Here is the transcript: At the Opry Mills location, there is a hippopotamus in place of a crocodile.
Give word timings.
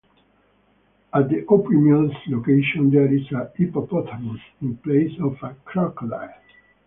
At 1.13 1.29
the 1.29 1.45
Opry 1.47 1.77
Mills 1.77 2.15
location, 2.25 2.89
there 2.89 3.13
is 3.13 3.31
a 3.33 3.51
hippopotamus 3.55 4.41
in 4.59 4.77
place 4.77 5.13
of 5.19 5.37
a 5.43 5.55
crocodile. 5.63 6.33